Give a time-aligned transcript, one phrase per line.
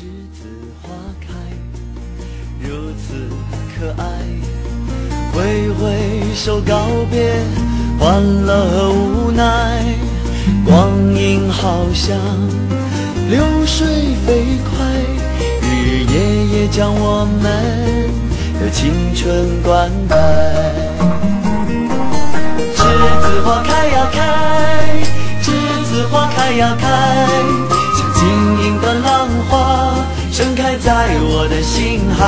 [0.00, 0.48] 栀子
[0.80, 0.88] 花
[1.20, 1.28] 开，
[2.58, 3.28] 如此
[3.76, 4.08] 可爱。
[5.34, 7.34] 挥挥手告别，
[7.98, 9.84] 欢乐和无奈。
[10.64, 12.16] 光阴好像
[13.28, 13.86] 流水
[14.26, 14.86] 飞快，
[15.60, 17.42] 日日夜夜将我们
[18.58, 20.16] 的青春灌溉。
[22.74, 22.80] 栀
[23.20, 24.96] 子花开呀开，
[25.42, 25.52] 栀
[25.84, 27.59] 子花开呀开。
[30.90, 32.26] 在我的心海，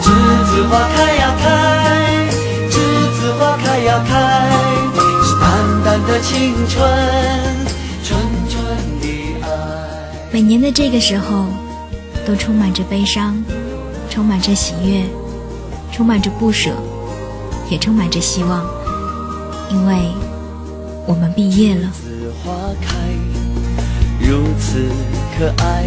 [0.00, 0.04] 栀
[0.44, 2.28] 子花开呀开，
[2.70, 2.78] 栀
[3.18, 4.48] 子花开呀开，
[5.24, 5.50] 是淡
[5.82, 6.88] 淡的青春，
[8.04, 8.16] 纯
[8.48, 8.64] 纯
[9.00, 9.08] 的
[9.42, 9.48] 爱。
[10.30, 11.46] 每年的这个时候，
[12.24, 13.42] 都充满着悲伤，
[14.08, 15.02] 充满着喜悦，
[15.90, 16.70] 充满着不舍，
[17.68, 18.64] 也充满着希望，
[19.68, 19.96] 因为
[21.08, 21.90] 我们毕业了。
[22.44, 22.94] 花开
[24.20, 24.86] 如此
[25.36, 25.86] 可爱，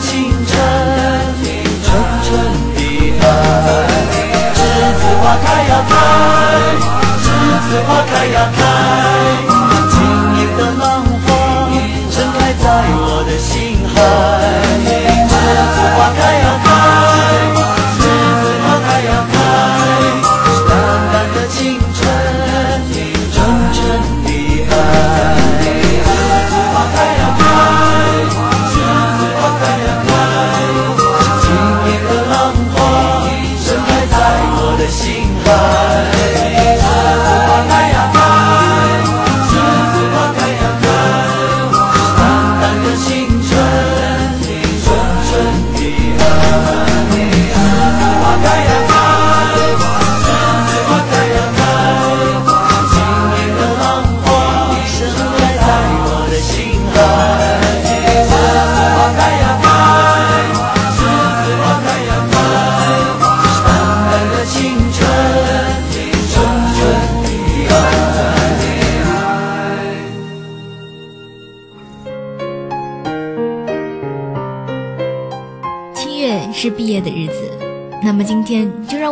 [0.00, 0.08] 青
[0.46, 0.56] 春，
[1.84, 1.88] 纯
[2.24, 2.28] 纯
[2.74, 2.80] 的
[3.20, 3.26] 爱。
[4.54, 4.58] 栀
[4.98, 5.92] 子花开呀开，
[7.22, 7.26] 栀
[7.68, 8.58] 子花开呀开，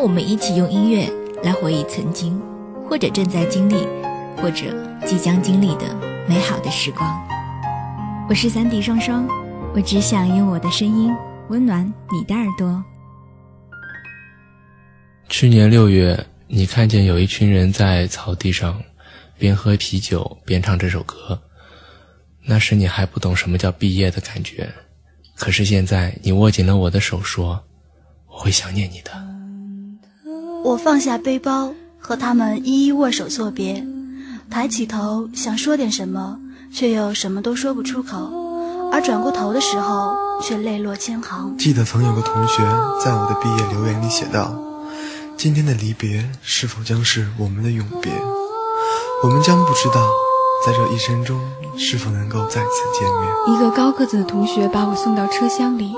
[0.09, 1.07] 我们一起用音乐
[1.43, 2.41] 来回忆曾经，
[2.89, 3.87] 或者正在经历，
[4.39, 4.75] 或者
[5.05, 5.95] 即将经历的
[6.27, 7.07] 美好的时光。
[8.27, 9.29] 我是三弟双双，
[9.75, 11.15] 我只想用我的声音
[11.51, 12.83] 温暖你的耳朵。
[15.29, 18.83] 去年六月，你看见有一群人在草地上
[19.37, 21.39] 边喝啤酒边唱这首歌，
[22.47, 24.73] 那时你还不懂什么叫毕业的感觉。
[25.37, 27.63] 可是现在，你握紧了我的手，说
[28.27, 29.13] ：“我会想念你的。”
[30.69, 33.83] 我放下背包，和他们一一握手作别，
[34.51, 36.39] 抬起头想说点什么，
[36.71, 38.31] 却又什么都说不出口，
[38.93, 41.57] 而转过头的时候，却泪落千行。
[41.57, 42.63] 记得曾有个同学
[43.03, 44.63] 在我的毕业留言里写道
[45.39, 48.13] ：“今天的离别是否将是我们的永别？
[49.25, 50.07] 我们将不知道。”
[50.67, 51.41] 在这一生中，
[51.79, 53.57] 是否能够再次见面？
[53.57, 55.95] 一个高个子的同学把我送到车厢里，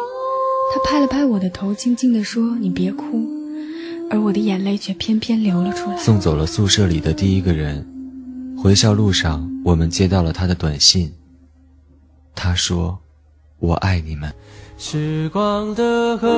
[0.73, 3.29] 他拍了拍我的头，轻轻地说：“你别哭。”
[4.11, 5.97] 而我的眼泪却偏偏流了出来。
[5.97, 7.87] 送走了宿舍里的第一个人，
[8.59, 11.13] 回校路上，我们接到了他的短信。
[12.35, 12.99] 他说
[13.61, 14.33] ：“我爱你们。”
[14.77, 16.29] 时光的河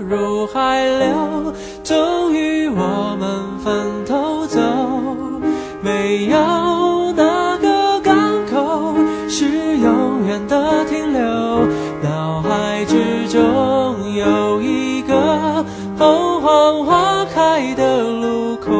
[0.00, 1.54] 入海流，
[1.84, 4.60] 终于我们分头走，
[5.80, 6.36] 没有
[17.58, 18.70] 花开的路口，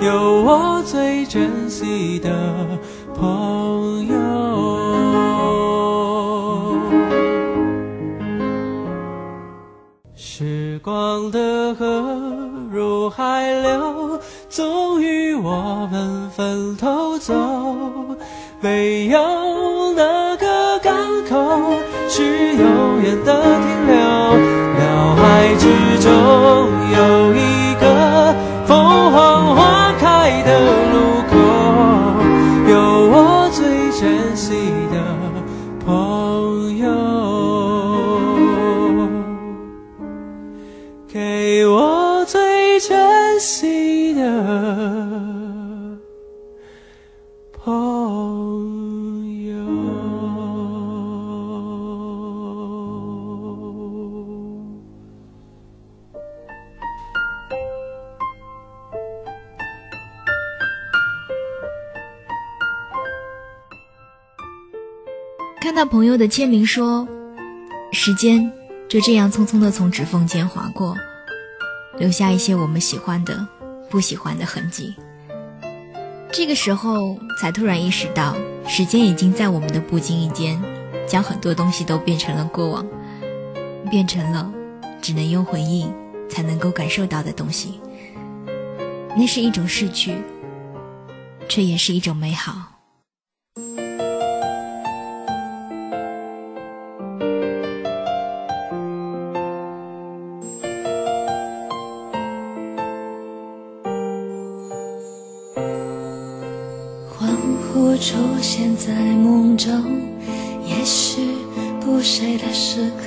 [0.00, 2.30] 有我最珍惜的
[3.14, 4.16] 朋友。
[10.16, 12.18] 时光的河
[12.72, 14.18] 入海流，
[14.48, 17.34] 终于我们分头走，
[18.62, 20.30] 没有那。
[22.12, 23.96] 是永远的停留，
[25.32, 25.66] 爱之
[26.00, 26.10] 中
[26.90, 28.09] 有一个
[65.70, 67.06] 看到朋友的签名说
[67.94, 68.50] ：“时间
[68.88, 70.96] 就这样匆匆的从指缝间划过，
[71.96, 73.46] 留下一些我们喜欢的、
[73.88, 74.92] 不喜欢的痕迹。”
[76.32, 78.34] 这个时候才突然意识到，
[78.66, 80.60] 时间已经在我们的不经意间，
[81.06, 82.84] 将很多东西都变成了过往，
[83.88, 84.52] 变成了
[85.00, 85.86] 只能用回忆
[86.28, 87.78] 才能够感受到的东西。
[89.16, 90.16] 那是一种逝去，
[91.48, 92.69] 却也是一种美好。
[107.20, 107.26] 恍
[107.60, 109.70] 惚出现在梦中，
[110.66, 111.20] 也许
[111.78, 113.04] 不睡的时刻，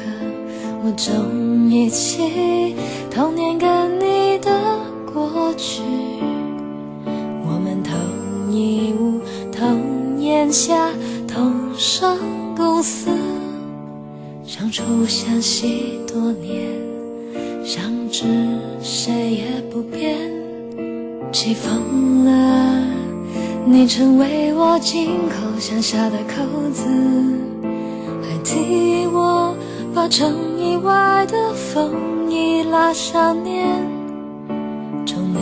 [0.83, 2.75] 我终忆起
[3.09, 4.51] 童年跟你的
[5.11, 5.81] 过去。
[7.43, 9.19] 我们同一屋，
[9.51, 10.91] 同檐下，
[11.27, 12.15] 同生
[12.55, 13.09] 共死，
[14.45, 16.61] 相处相惜多年，
[17.65, 18.25] 相知
[18.79, 20.19] 谁也不变。
[21.31, 22.92] 起风了。
[23.65, 26.85] 你成为我紧口向下的扣子，
[28.21, 29.55] 还替我
[29.93, 33.67] 把城以外的风衣拉上链。
[35.05, 35.39] 从那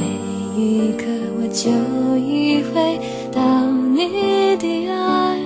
[0.55, 1.05] 一刻，
[1.39, 1.69] 我就
[2.17, 2.99] 意会
[3.31, 3.41] 到
[3.95, 5.39] 你的爱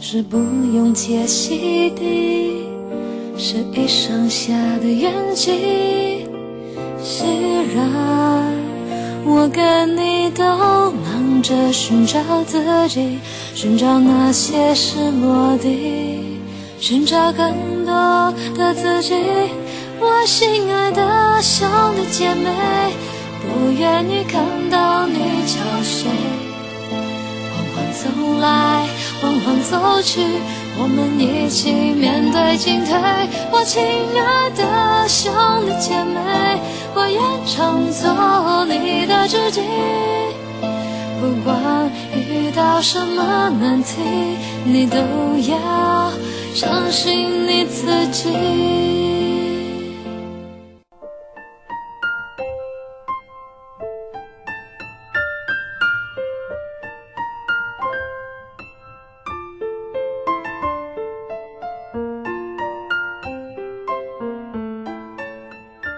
[0.00, 2.66] 是不用解析的，
[3.36, 6.26] 是一生下的缘起。
[7.02, 7.26] 虽
[7.74, 8.54] 然
[9.24, 10.44] 我跟你都
[11.46, 13.20] 着寻找自己，
[13.54, 15.68] 寻找那些失落的，
[16.80, 19.14] 寻找更多的自己。
[20.00, 22.50] 我心爱的兄弟姐妹，
[23.40, 25.54] 不愿意看到你憔
[25.84, 26.08] 悴。
[27.52, 28.88] 缓缓走来，
[29.22, 30.20] 缓缓走去，
[30.76, 32.92] 我们一起面对进退。
[33.52, 33.80] 我亲
[34.18, 35.32] 爱的兄
[35.64, 36.60] 弟姐妹，
[36.92, 39.60] 我愿常做你的知己。
[41.18, 44.00] 不管遇到什么难题，
[44.64, 44.96] 你都
[45.48, 46.12] 要
[46.54, 48.28] 相信你自己。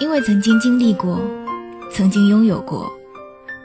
[0.00, 1.20] 因为曾经经历过，
[1.92, 2.90] 曾经拥有过，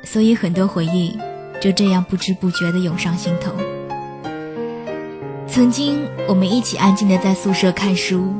[0.03, 1.15] 所以很多回忆
[1.63, 3.53] 就这样不知不觉地涌上心头。
[5.47, 8.33] 曾经我们一起安静地在宿舍看书，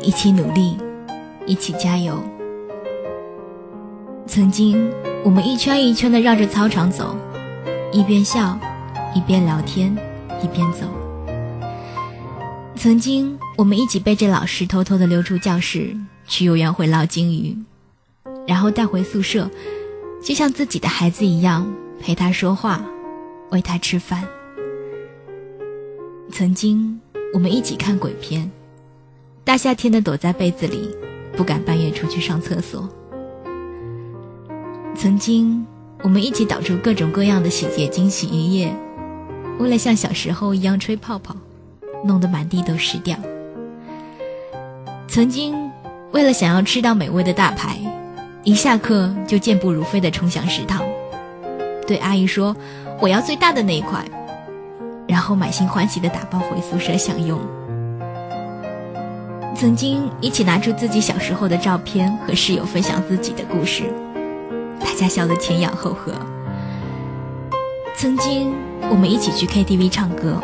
[0.00, 0.78] 一起努力，
[1.44, 2.18] 一起加油。
[4.26, 4.90] 曾经
[5.22, 7.14] 我们一圈一圈地绕着操场走，
[7.92, 8.58] 一边笑，
[9.14, 9.94] 一边聊天，
[10.42, 10.86] 一边走。
[12.76, 15.94] 曾经我们一起背着老师偷偷地溜出教室。
[16.26, 17.54] 去游园会捞金鱼，
[18.46, 19.50] 然后带回宿舍，
[20.24, 21.70] 就像自己的孩子一样
[22.04, 22.84] 陪他说话，
[23.50, 24.22] 喂他吃饭。
[26.30, 27.00] 曾经
[27.32, 28.50] 我们一起看鬼片，
[29.42, 30.94] 大夏天的躲在被子里，
[31.34, 32.86] 不敢半夜出去上厕所。
[34.94, 35.66] 曾经
[36.02, 38.70] 我们一起导出各种各样的洗洁精、洗衣液，
[39.58, 41.34] 为了像小时候一样吹泡泡，
[42.04, 43.16] 弄得满地都湿掉。
[45.08, 45.54] 曾经。
[46.12, 47.76] 为了想要吃到美味的大排，
[48.44, 50.80] 一下课就健步如飞地冲向食堂，
[51.86, 52.56] 对阿姨说
[53.00, 54.04] ：“我要最大的那一块。”
[55.06, 57.38] 然后满心欢喜的打包回宿舍享用。
[59.54, 63.84] 曾经一起拿出自己小时候的照片和室友分享自己的故事，
[64.80, 66.12] 大家笑得前仰后合。
[67.96, 68.52] 曾经
[68.90, 70.40] 我们一起去 KTV 唱歌，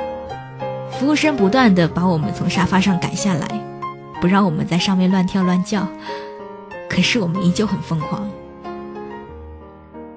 [0.92, 3.48] 服务生不断的把我们从沙发上赶下来。
[4.20, 5.88] 不让我们在上面乱跳乱叫，
[6.90, 8.30] 可是我们依旧很疯狂。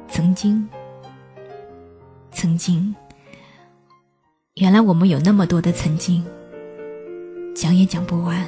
[0.09, 0.67] 曾经，
[2.43, 2.93] 曾经，
[4.55, 6.21] 原来我们有那么多的曾经，
[7.55, 8.45] 讲也讲不完。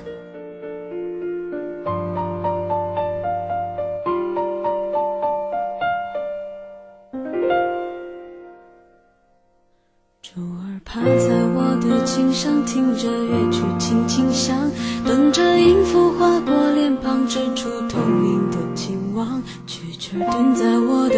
[10.21, 14.69] 猪儿趴在我的颈上，听着乐曲轻轻响。
[15.05, 17.25] 等着音符划过脸庞，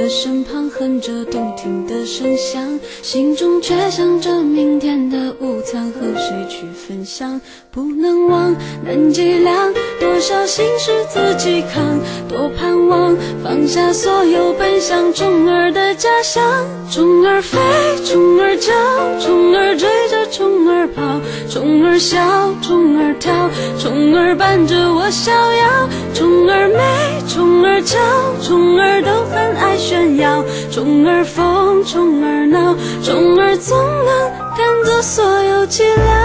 [0.09, 7.39] 身旁，哼着动听的声响，心中却想着明天的午餐和谁去分享。
[7.71, 16.43] 不能忘，难计量，多少心事自己扛，多盼望放下所有，奔向虫儿的家乡。
[16.89, 17.57] 虫儿飞，
[18.05, 18.71] 虫儿叫，
[19.19, 20.16] 虫儿追着。
[20.31, 21.01] 虫儿跑，
[21.49, 22.17] 虫儿笑，
[22.61, 25.89] 虫儿跳，虫儿伴着我逍遥。
[26.13, 27.97] 虫儿美，虫儿俏，
[28.41, 30.43] 虫儿都很爱炫耀。
[30.71, 36.16] 虫儿疯，虫儿闹，虫儿总能赶走所有寂寥。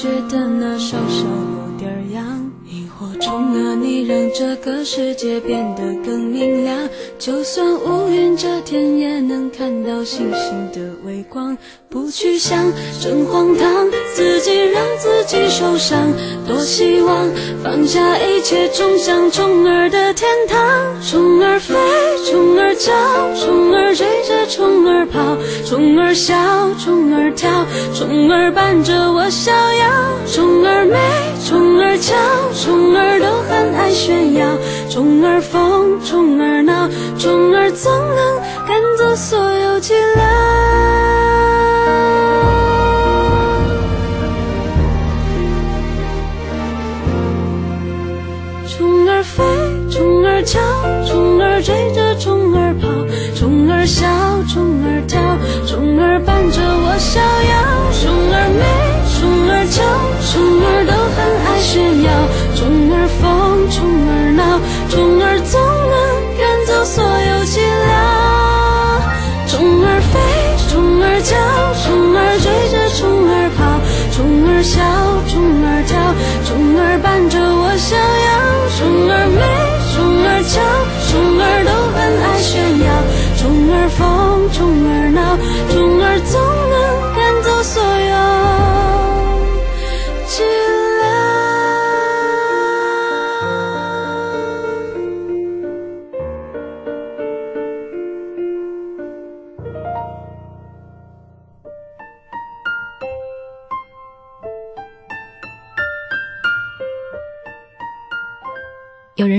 [0.00, 2.24] 觉得那少少有点痒，
[2.70, 6.88] 萤火虫啊，你让这个世界变得更明亮。
[7.20, 11.54] 就算乌云遮天，也能看到星星的微光。
[11.90, 15.98] 不去想真荒唐，自己让自己受伤。
[16.46, 17.28] 多希望
[17.62, 20.58] 放下一切，冲向虫儿的天堂。
[21.02, 21.74] 虫儿飞，
[22.24, 22.90] 虫儿叫，
[23.36, 25.36] 虫儿追着虫儿跑，
[25.66, 26.34] 虫儿笑，
[26.82, 29.90] 虫儿跳，虫儿伴着我逍遥。
[30.26, 30.96] 虫儿美，
[31.46, 32.14] 虫儿俏，
[32.54, 34.46] 虫儿都很爱炫耀。
[34.90, 40.20] 虫儿疯，虫儿闹，虫儿总能赶走所有寂寥。
[48.66, 49.44] 虫儿飞，
[49.88, 50.58] 虫儿叫，
[51.06, 52.88] 虫儿追着虫儿跑，
[53.36, 54.08] 虫儿笑，
[54.52, 55.20] 虫儿跳，
[55.68, 57.54] 虫儿伴着我逍遥。
[57.92, 58.62] 虫儿美，
[59.14, 59.78] 虫儿俏，
[60.26, 62.10] 虫儿都很爱炫耀。
[62.56, 64.40] 虫儿疯，虫儿闹。
[64.90, 67.88] 虫儿总能赶走所有寂寥，
[69.46, 69.54] 虫
[69.84, 70.18] 儿飞，
[70.68, 71.36] 虫儿叫，
[71.80, 72.98] 虫儿追着虫
[73.30, 73.58] 儿跑，
[74.10, 74.18] 虫
[74.48, 74.82] 儿笑，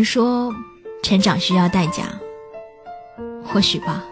[0.03, 0.53] 说，
[1.03, 2.03] 成长需要代价，
[3.43, 4.03] 或许吧。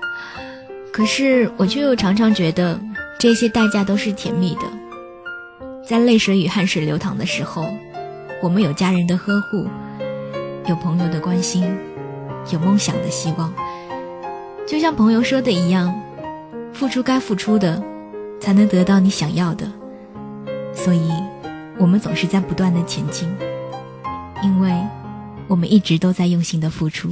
[0.91, 2.79] 可是我却又常常觉得，
[3.19, 4.61] 这些代价都是甜蜜的。
[5.87, 7.65] 在泪水与汗水流淌的时候，
[8.41, 9.67] 我们有家人的呵护，
[10.67, 11.73] 有朋友的关心，
[12.51, 13.53] 有梦想的希望。
[14.67, 15.93] 就像朋友说的一样，
[16.73, 17.81] 付出该付出的，
[18.39, 19.65] 才能得到你想要的。
[20.73, 21.09] 所以，
[21.77, 23.27] 我们总是在不断的前进，
[24.43, 24.71] 因为。
[25.49, 27.11] 我们一直都在用心的付出。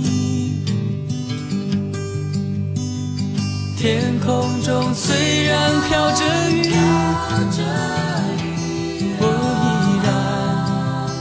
[3.81, 6.61] 天空中虽然飘着雨
[9.17, 9.25] 我
[9.57, 9.65] 依
[10.05, 10.07] 然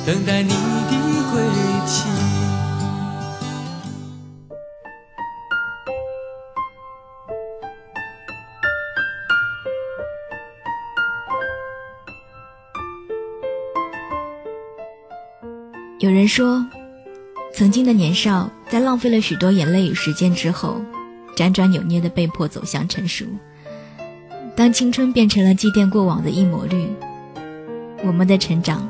[0.05, 0.93] 等待你的
[1.33, 1.41] 归
[1.87, 2.05] 期
[16.01, 16.63] 有人说
[17.55, 20.79] 曾经的年少在浪费了许多眼泪与时间之后
[21.41, 23.25] 辗转扭捏的被迫走向成熟。
[24.55, 26.87] 当青春变成了祭奠过往的一抹绿，
[28.05, 28.87] 我们的成长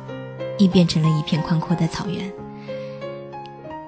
[0.59, 2.29] 亦变成了一片宽阔的草原。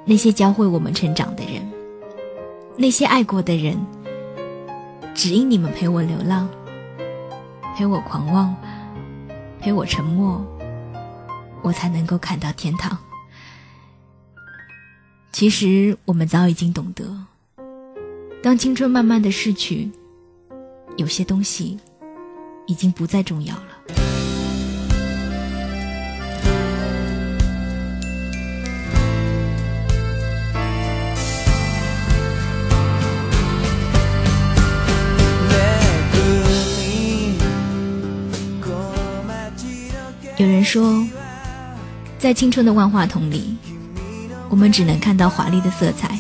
[0.05, 1.61] 那些教会我们成长的人，
[2.77, 3.77] 那些爱过的人，
[5.13, 6.49] 只因你们陪我流浪，
[7.75, 8.55] 陪我狂妄，
[9.59, 10.41] 陪我沉默，
[11.63, 12.97] 我才能够看到天堂。
[15.33, 17.05] 其实我们早已经懂得，
[18.43, 19.91] 当青春慢慢的逝去。
[20.99, 21.79] 有些东西
[22.67, 23.63] 已经不再重要了。
[40.37, 41.03] 有人说，
[42.19, 43.57] 在青春的万花筒里，
[44.51, 46.19] 我们只能看到华丽的色彩，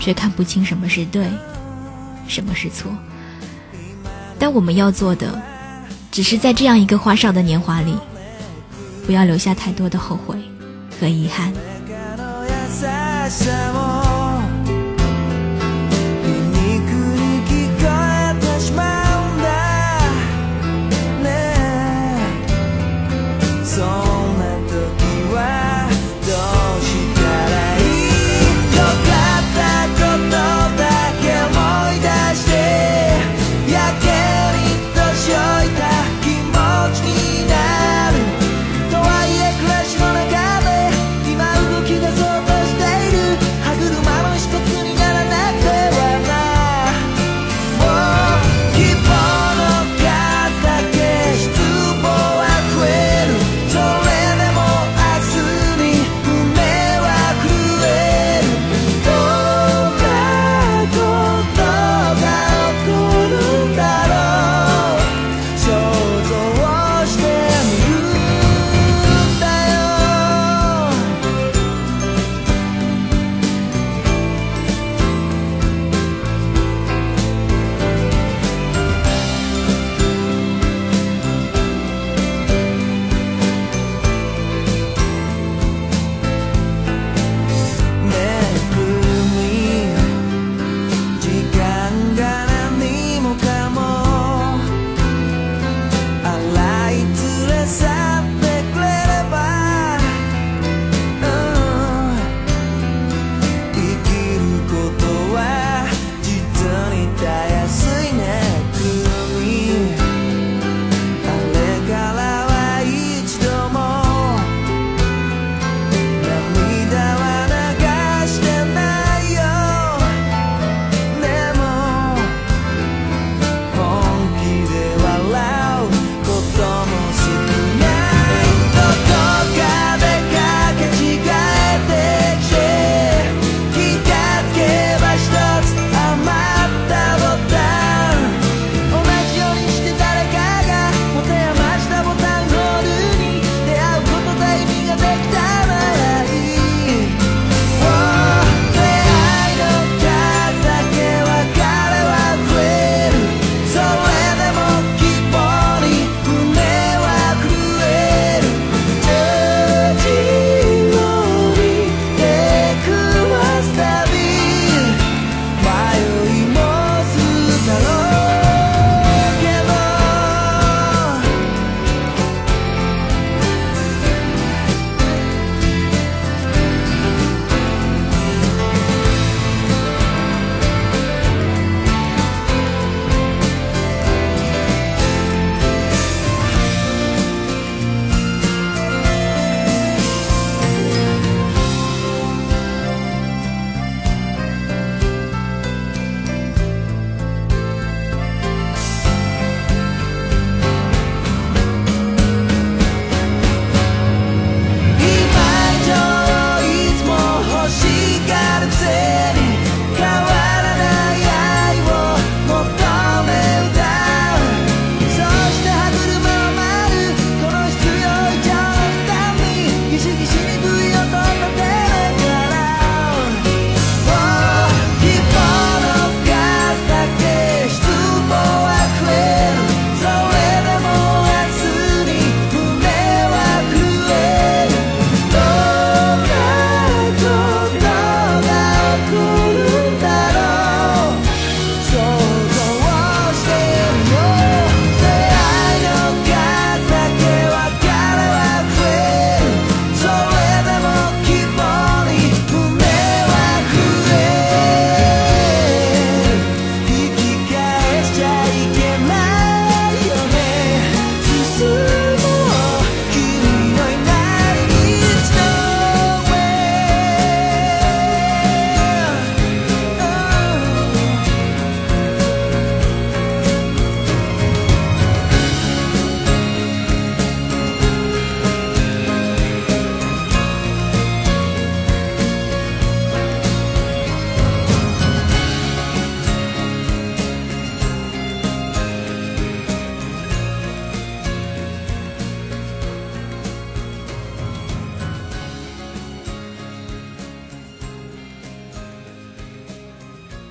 [0.00, 1.28] 却看不清什么是对，
[2.26, 2.90] 什么是错。
[4.38, 5.40] 但我们要做的，
[6.10, 7.94] 只是在这样一个花哨的年华里，
[9.06, 10.34] 不要留下太多的后悔
[10.98, 11.52] 和遗憾。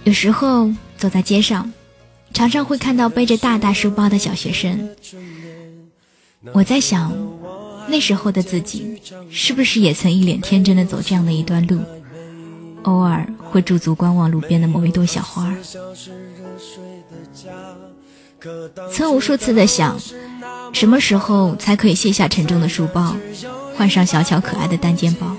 [0.10, 0.68] 有时候
[0.98, 1.72] 走在街上，
[2.34, 4.90] 常常会看到背着大大书包的小学生。
[6.52, 7.16] 我在想，
[7.88, 11.80] 那时候的自己，是不是也曾一脸天真的走这样的一段路？
[12.86, 15.54] 偶尔会驻足观望路边的某一朵小花，
[18.92, 19.96] 曾无数次的想，
[20.74, 23.16] 什么时候才可以卸下沉重的书包，
[23.76, 25.38] 换上小巧可爱的单肩包？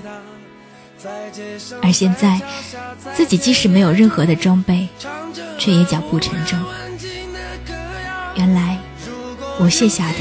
[1.81, 2.39] 而现在，
[3.15, 4.87] 自己即使没有任何的装备，
[5.57, 6.59] 却也脚步沉重。
[8.35, 8.77] 原来，
[9.59, 10.17] 我卸下的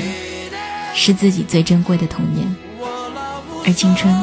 [0.95, 2.57] 是自己最珍贵的童年，
[3.67, 4.15] 而青春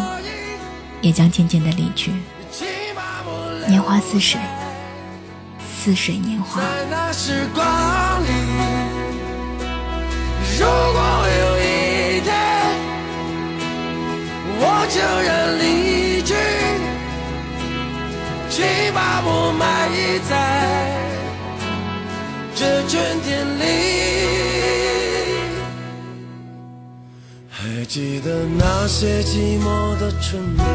[1.02, 2.12] 也将渐渐的离去。
[3.68, 4.40] 年华似水，
[5.84, 6.62] 似水年华。
[10.60, 11.02] 如果
[11.40, 11.62] 有一
[12.22, 12.34] 天，
[14.60, 15.87] 我就要离，
[18.58, 19.88] 请把我埋
[20.28, 20.34] 在
[22.56, 23.62] 这春天里。
[27.52, 30.66] 还记得那些寂寞的春天。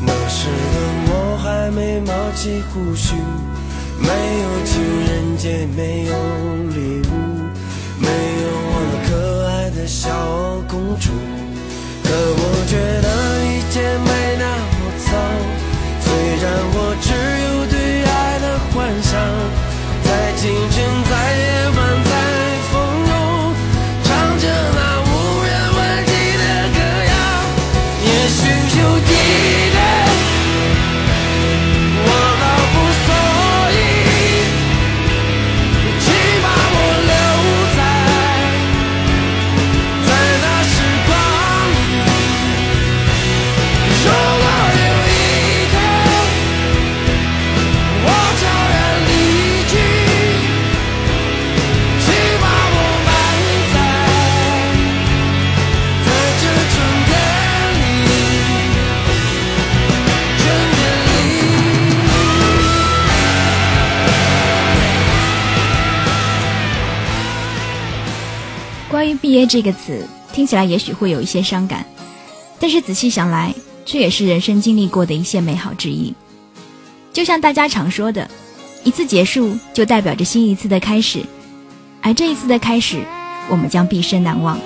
[0.00, 0.76] 那时的
[1.10, 1.12] 我
[1.44, 3.14] 还没冒起胡须，
[4.00, 4.08] 没
[4.40, 4.72] 有情
[5.04, 6.12] 人节，没有
[6.72, 7.12] 礼物，
[8.00, 9.12] 没有我那可
[9.48, 10.08] 爱的小
[10.66, 11.10] 公主。
[12.02, 12.08] 可
[12.40, 13.06] 我觉得
[13.44, 14.73] 一切没那么
[18.74, 19.12] 幻想，
[20.02, 21.03] 在清晨，
[68.90, 71.84] 关于毕业这个词听起来也许会有一些伤感，
[72.60, 76.14] 但是仔细想来，这也是人生经历过的一些美好之一。
[77.12, 78.28] 就像大家常说的，
[78.84, 81.20] 一次结束就代表着新一次的开始，
[82.02, 83.02] 而这一次的开始，
[83.48, 84.58] 我们将毕生难忘。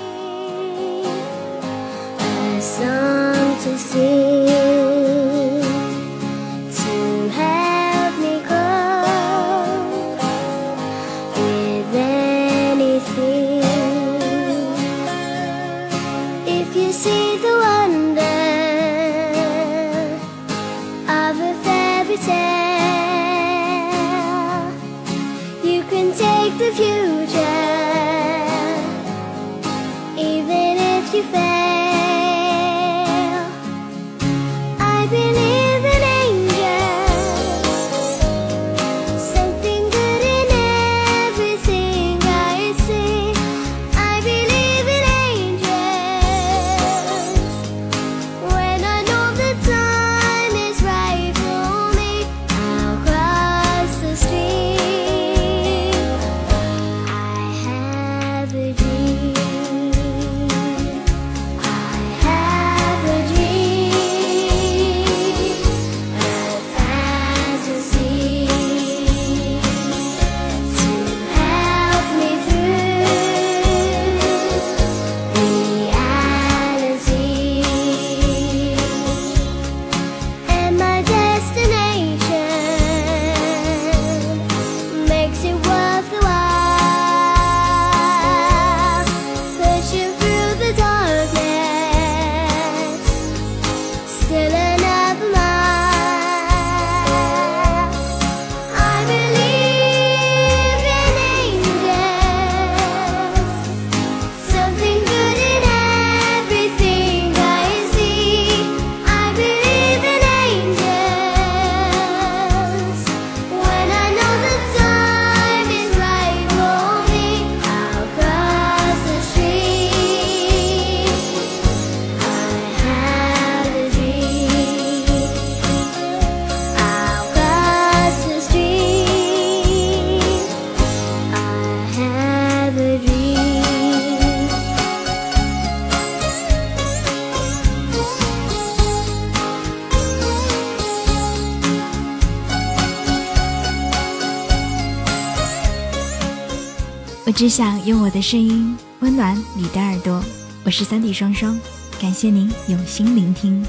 [147.29, 150.19] 我只想用我的声音温暖你的耳朵。
[150.63, 151.55] 我是三弟双双，
[152.01, 153.63] 感谢您用心聆听。